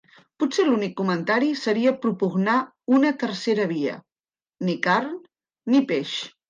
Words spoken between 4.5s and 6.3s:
ni carn ni peix.